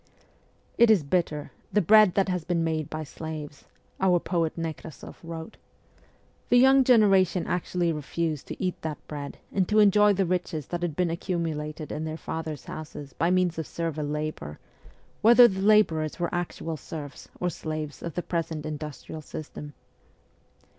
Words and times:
1 0.77 0.77
It 0.79 0.89
is 0.89 1.03
bitter, 1.03 1.51
the 1.71 1.79
bread 1.79 2.15
that 2.15 2.27
has 2.27 2.43
been 2.43 2.63
made 2.63 2.89
by 2.89 3.03
slaves,' 3.03 3.65
our 3.99 4.19
poet 4.19 4.57
Nekrasoff 4.57 5.17
wrote. 5.21 5.57
The 6.49 6.57
young 6.57 6.83
genera 6.83 7.23
tion 7.23 7.45
actually 7.45 7.93
refused 7.93 8.47
to 8.47 8.59
eat 8.59 8.81
that 8.81 8.97
bread, 9.07 9.37
and 9.51 9.69
to 9.69 9.77
enjoy 9.77 10.13
the 10.13 10.25
riches 10.25 10.65
that 10.69 10.81
had 10.81 10.95
been 10.95 11.11
accumulated 11.11 11.91
in 11.91 12.03
their 12.05 12.17
fathers' 12.17 12.65
houses 12.65 13.13
by 13.13 13.29
means 13.29 13.59
of 13.59 13.67
servile 13.67 14.03
labour, 14.05 14.57
whether 15.21 15.47
the 15.47 15.61
labourers 15.61 16.19
were 16.19 16.33
actual 16.33 16.77
serfs 16.77 17.29
or 17.39 17.51
slaves 17.51 18.01
of 18.01 18.15
the 18.15 18.23
present 18.23 18.65
industrial 18.65 19.21
system. 19.21 19.75